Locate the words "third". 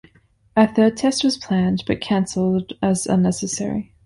0.67-0.97